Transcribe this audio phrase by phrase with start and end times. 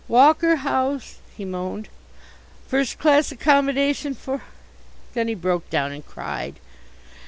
[0.07, 1.87] "Walker House," he moaned.
[2.65, 4.41] "First class accommodation for"
[5.13, 6.59] then he broke down and cried.